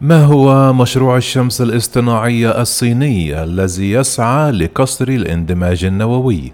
ما 0.00 0.24
هو 0.24 0.72
مشروع 0.72 1.16
الشمس 1.16 1.60
الاصطناعي 1.60 2.60
الصيني 2.60 3.42
الذي 3.42 3.90
يسعى 3.90 4.50
لكسر 4.50 5.08
الاندماج 5.08 5.84
النووي؟ 5.84 6.52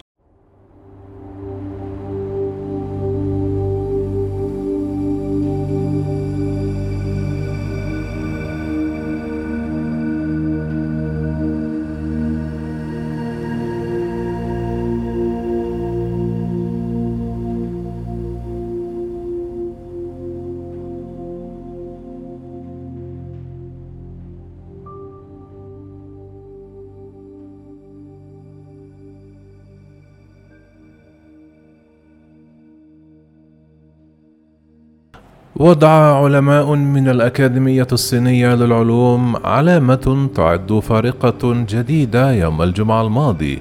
وضع 35.59 36.25
علماء 36.25 36.75
من 36.75 37.09
الأكاديمية 37.09 37.87
الصينية 37.93 38.55
للعلوم 38.55 39.37
علامة 39.45 40.29
تعد 40.35 40.73
فارقة 40.73 41.65
جديدة 41.69 42.33
يوم 42.33 42.63
الجمعة 42.63 43.03
الماضي 43.03 43.59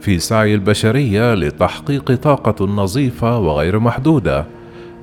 في 0.00 0.18
سعي 0.18 0.54
البشرية 0.54 1.34
لتحقيق 1.34 2.14
طاقة 2.14 2.66
نظيفة 2.66 3.38
وغير 3.38 3.78
محدودة. 3.78 4.44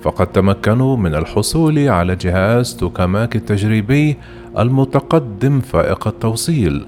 فقد 0.01 0.27
تمكنوا 0.27 0.97
من 0.97 1.15
الحصول 1.15 1.87
على 1.89 2.15
جهاز 2.15 2.75
توكاماك 2.75 3.35
التجريبي 3.35 4.17
المتقدم 4.57 5.59
فائق 5.59 6.07
التوصيل 6.07 6.85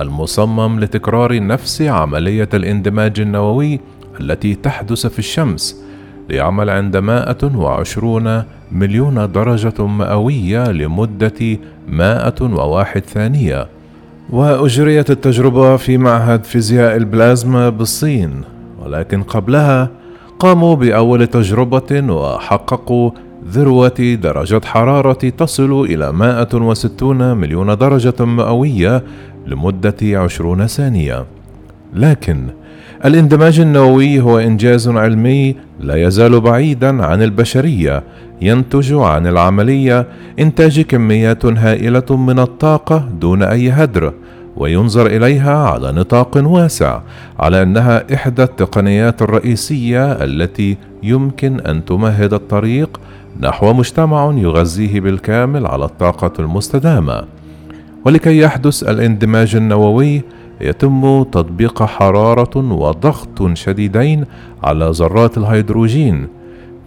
المصمم 0.00 0.80
لتكرار 0.80 1.46
نفس 1.46 1.82
عملية 1.82 2.48
الاندماج 2.54 3.20
النووي 3.20 3.80
التي 4.20 4.54
تحدث 4.54 5.06
في 5.06 5.18
الشمس 5.18 5.87
ليعمل 6.28 6.70
عند 6.70 6.96
120 6.96 8.42
مليون 8.72 9.32
درجة 9.32 9.86
مئوية 9.86 10.72
لمدة 10.72 11.58
101 11.88 13.04
ثانية. 13.04 13.66
وأجريت 14.30 15.10
التجربة 15.10 15.76
في 15.76 15.98
معهد 15.98 16.44
فيزياء 16.44 16.96
البلازما 16.96 17.68
بالصين 17.68 18.42
ولكن 18.84 19.22
قبلها 19.22 19.90
قاموا 20.38 20.76
بأول 20.76 21.26
تجربة 21.26 22.12
وحققوا 22.12 23.10
ذروة 23.48 24.16
درجة 24.22 24.60
حرارة 24.64 25.28
تصل 25.28 25.80
إلى 25.80 26.12
160 26.12 27.36
مليون 27.36 27.76
درجة 27.76 28.24
مئوية 28.24 29.04
لمدة 29.46 29.96
20 30.02 30.66
ثانية. 30.66 31.24
لكن 31.94 32.46
الاندماج 33.04 33.60
النووي 33.60 34.20
هو 34.20 34.38
إنجاز 34.38 34.88
علمي 34.88 35.56
لا 35.80 36.06
يزال 36.06 36.40
بعيدا 36.40 37.04
عن 37.04 37.22
البشرية 37.22 38.02
ينتج 38.42 38.92
عن 38.92 39.26
العملية 39.26 40.06
إنتاج 40.38 40.80
كميات 40.80 41.46
هائلة 41.46 42.16
من 42.16 42.38
الطاقة 42.38 43.08
دون 43.20 43.42
أي 43.42 43.70
هدر 43.70 44.12
وينظر 44.56 45.06
إليها 45.06 45.56
على 45.56 45.92
نطاق 45.92 46.36
واسع 46.36 47.00
على 47.38 47.62
أنها 47.62 48.14
إحدى 48.14 48.42
التقنيات 48.42 49.22
الرئيسية 49.22 50.12
التي 50.12 50.76
يمكن 51.02 51.60
أن 51.60 51.84
تمهد 51.84 52.34
الطريق 52.34 53.00
نحو 53.40 53.72
مجتمع 53.72 54.32
يغذيه 54.36 55.00
بالكامل 55.00 55.66
على 55.66 55.84
الطاقة 55.84 56.32
المستدامة. 56.38 57.22
ولكي 58.04 58.38
يحدث 58.38 58.82
الاندماج 58.82 59.56
النووي 59.56 60.22
يتم 60.60 61.22
تطبيق 61.22 61.82
حرارة 61.82 62.56
وضغط 62.56 63.52
شديدين 63.54 64.24
على 64.62 64.90
ذرات 64.94 65.38
الهيدروجين. 65.38 66.26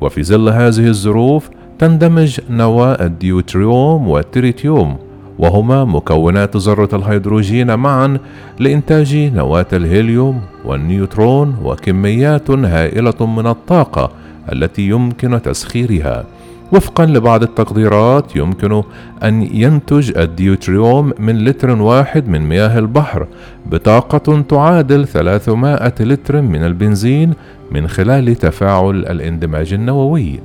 وفي 0.01 0.23
ظل 0.23 0.49
هذه 0.49 0.87
الظروف 0.87 1.49
تندمج 1.79 2.39
نواة 2.49 3.05
الديوتريوم 3.05 4.07
والتريتيوم 4.07 4.97
وهما 5.39 5.85
مكونات 5.85 6.57
ذرة 6.57 6.89
الهيدروجين 6.93 7.75
معا 7.75 8.17
لإنتاج 8.59 9.15
نواة 9.15 9.65
الهيليوم 9.73 10.41
والنيوترون 10.65 11.55
وكميات 11.63 12.49
هائلة 12.49 13.25
من 13.25 13.47
الطاقة 13.47 14.11
التي 14.51 14.81
يمكن 14.89 15.41
تسخيرها. 15.41 16.25
وفقا 16.71 17.05
لبعض 17.05 17.43
التقديرات 17.43 18.35
يمكن 18.35 18.83
أن 19.23 19.41
ينتج 19.55 20.17
الديوتريوم 20.17 21.13
من 21.19 21.43
لتر 21.45 21.81
واحد 21.81 22.27
من 22.27 22.41
مياه 22.41 22.79
البحر 22.79 23.27
بطاقة 23.65 24.41
تعادل 24.41 25.07
300 25.07 25.93
لتر 25.99 26.41
من 26.41 26.63
البنزين 26.63 27.33
من 27.71 27.87
خلال 27.87 28.35
تفاعل 28.35 28.95
الاندماج 28.95 29.73
النووي. 29.73 30.39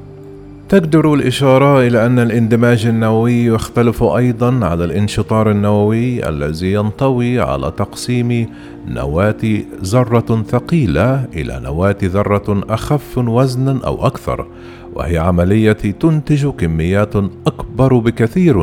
تجدر 0.69 1.15
الإشارة 1.15 1.87
إلى 1.87 2.07
أن 2.07 2.19
الاندماج 2.19 2.87
النووي 2.87 3.45
يختلف 3.45 4.03
أيضا 4.03 4.65
على 4.67 4.85
الانشطار 4.85 5.51
النووي 5.51 6.29
الذي 6.29 6.73
ينطوي 6.73 7.41
على 7.41 7.73
تقسيم 7.77 8.47
نواة 8.89 9.63
ذرة 9.85 10.43
ثقيلة 10.49 11.25
إلى 11.35 11.61
نواة 11.65 11.97
ذرة 12.03 12.65
أخف 12.69 13.19
وزنا 13.19 13.81
أو 13.87 14.07
أكثر 14.07 14.47
وهي 14.95 15.19
عملية 15.19 15.73
تنتج 15.73 16.47
كميات 16.47 17.17
أكبر 17.47 17.99
بكثير 17.99 18.59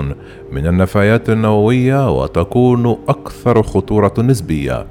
من 0.52 0.68
النفايات 0.68 1.30
النووية 1.30 2.22
وتكون 2.22 2.98
أكثر 3.10 3.64
خطورة 3.64 4.14
نسبية. 4.18 4.86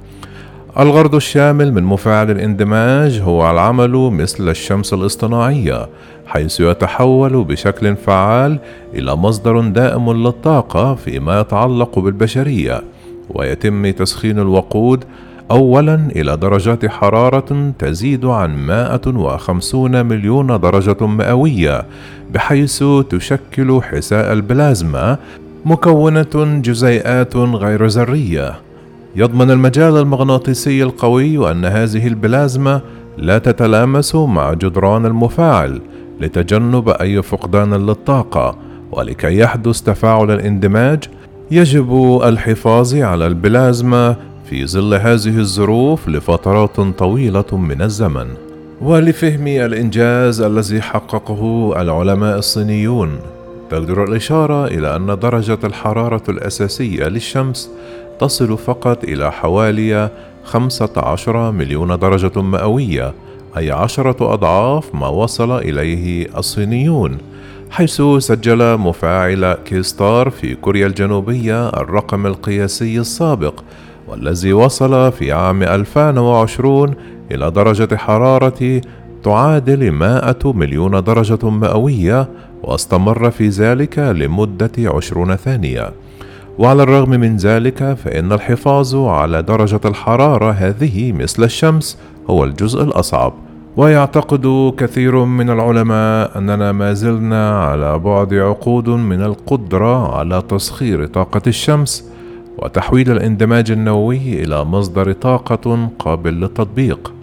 الغرض 0.79 1.15
الشامل 1.15 1.73
من 1.73 1.83
مفاعل 1.83 2.31
الاندماج 2.31 3.19
هو 3.19 3.51
العمل 3.51 3.91
مثل 3.91 4.49
الشمس 4.49 4.93
الاصطناعية 4.93 5.87
حيث 6.25 6.59
يتحول 6.59 7.43
بشكل 7.43 7.95
فعال 7.95 8.59
إلى 8.93 9.15
مصدر 9.15 9.61
دائم 9.61 10.11
للطاقة 10.11 10.95
فيما 10.95 11.39
يتعلق 11.39 11.99
بالبشرية 11.99 12.81
ويتم 13.29 13.91
تسخين 13.91 14.39
الوقود 14.39 15.03
أولا 15.51 15.95
إلى 16.15 16.37
درجات 16.37 16.85
حرارة 16.85 17.73
تزيد 17.79 18.25
عن 18.25 18.65
150 18.65 20.05
مليون 20.05 20.59
درجة 20.59 21.07
مئوية 21.07 21.85
بحيث 22.33 22.83
تشكل 23.09 23.81
حساء 23.81 24.33
البلازما 24.33 25.17
مكونة 25.65 26.61
جزيئات 26.63 27.35
غير 27.35 27.85
ذرية. 27.87 28.55
يضمن 29.15 29.51
المجال 29.51 29.97
المغناطيسي 29.97 30.83
القوي 30.83 31.51
أن 31.51 31.65
هذه 31.65 32.07
البلازما 32.07 32.81
لا 33.17 33.37
تتلامس 33.37 34.15
مع 34.15 34.53
جدران 34.53 35.05
المفاعل 35.05 35.81
لتجنب 36.23 36.89
أي 36.89 37.21
فقدان 37.21 37.73
للطاقة 37.73 38.57
ولكي 38.91 39.37
يحدث 39.37 39.81
تفاعل 39.81 40.31
الاندماج 40.31 41.03
يجب 41.51 42.21
الحفاظ 42.23 42.95
على 42.95 43.27
البلازما 43.27 44.15
في 44.49 44.67
ظل 44.67 44.93
هذه 44.93 45.37
الظروف 45.39 46.09
لفترات 46.09 46.79
طويلة 46.79 47.45
من 47.57 47.81
الزمن. 47.81 48.27
ولفهم 48.81 49.47
الإنجاز 49.47 50.41
الذي 50.41 50.81
حققه 50.81 51.73
العلماء 51.81 52.37
الصينيون 52.37 53.19
تقدر 53.69 54.03
الإشارة 54.03 54.67
إلى 54.67 54.95
أن 54.95 55.19
درجة 55.19 55.57
الحرارة 55.63 56.23
الأساسية 56.29 57.07
للشمس 57.07 57.69
تصل 58.19 58.57
فقط 58.57 59.03
إلى 59.03 59.31
حوالي 59.31 60.09
15 60.43 61.51
مليون 61.51 61.99
درجة 61.99 62.41
مئوية 62.41 63.13
أي 63.57 63.71
عشرة 63.71 64.33
أضعاف 64.33 64.95
ما 64.95 65.07
وصل 65.07 65.57
إليه 65.57 66.27
الصينيون 66.37 67.17
حيث 67.71 68.01
سجل 68.17 68.77
مفاعل 68.77 69.53
كيستار 69.53 70.29
في 70.29 70.55
كوريا 70.55 70.87
الجنوبية 70.87 71.69
الرقم 71.69 72.25
القياسي 72.25 72.99
السابق 72.99 73.63
والذي 74.07 74.53
وصل 74.53 75.11
في 75.11 75.31
عام 75.31 75.63
2020 75.63 76.93
إلى 77.31 77.51
درجة 77.51 77.95
حرارة 77.95 78.81
تعادل 79.23 79.91
100 79.91 80.35
مليون 80.45 81.03
درجة 81.03 81.49
مئوية 81.49 82.29
واستمر 82.63 83.31
في 83.31 83.47
ذلك 83.47 83.99
لمدة 83.99 84.71
عشرون 84.79 85.35
ثانية. 85.35 85.93
وعلى 86.57 86.83
الرغم 86.83 87.09
من 87.09 87.37
ذلك 87.37 87.93
فإن 87.93 88.31
الحفاظ 88.31 88.95
على 88.95 89.41
درجة 89.41 89.79
الحرارة 89.85 90.51
هذه 90.51 91.11
مثل 91.11 91.43
الشمس 91.43 91.97
هو 92.29 92.43
الجزء 92.43 92.83
الأصعب. 92.83 93.33
ويعتقد 93.77 94.73
كثير 94.77 95.25
من 95.25 95.49
العلماء 95.49 96.37
أننا 96.37 96.71
ما 96.71 96.93
زلنا 96.93 97.59
على 97.59 97.99
بعد 97.99 98.33
عقود 98.33 98.89
من 98.89 99.21
القدرة 99.21 100.17
على 100.17 100.43
تسخير 100.49 101.05
طاقة 101.05 101.41
الشمس 101.47 102.09
وتحويل 102.57 103.11
الاندماج 103.11 103.71
النووي 103.71 104.43
إلى 104.43 104.63
مصدر 104.63 105.11
طاقة 105.11 105.89
قابل 105.99 106.33
للتطبيق. 106.33 107.13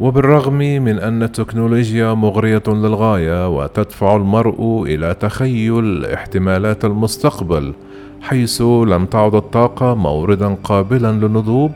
وبالرغم 0.00 0.54
من 0.58 0.98
أن 0.98 1.22
التكنولوجيا 1.22 2.14
مغرية 2.14 2.62
للغاية 2.68 3.48
وتدفع 3.48 4.16
المرء 4.16 4.84
إلى 4.86 5.14
تخيل 5.20 6.06
احتمالات 6.06 6.84
المستقبل 6.84 7.72
حيث 8.20 8.62
لم 8.62 9.06
تعد 9.06 9.34
الطاقة 9.34 9.94
موردا 9.94 10.56
قابلا 10.64 11.12
للنضوب 11.12 11.72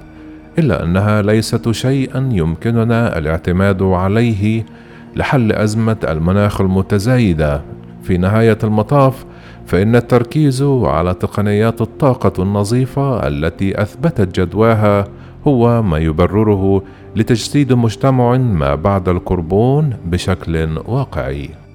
إلا 0.58 0.84
أنها 0.84 1.22
ليست 1.22 1.70
شيئا 1.70 2.28
يمكننا 2.32 3.18
الاعتماد 3.18 3.82
عليه 3.82 4.66
لحل 5.16 5.52
أزمة 5.52 5.96
المناخ 6.04 6.60
المتزايدة. 6.60 7.62
في 8.02 8.18
نهاية 8.18 8.58
المطاف 8.64 9.24
فإن 9.66 9.96
التركيز 9.96 10.62
على 10.62 11.14
تقنيات 11.14 11.80
الطاقة 11.80 12.42
النظيفة 12.42 13.28
التي 13.28 13.82
أثبتت 13.82 14.40
جدواها 14.40 15.04
هو 15.46 15.82
ما 15.82 15.98
يبرره 15.98 16.82
لتجسيد 17.16 17.72
مجتمع 17.72 18.36
ما 18.36 18.74
بعد 18.74 19.08
الكربون 19.08 19.94
بشكل 20.06 20.78
واقعي. 20.86 21.67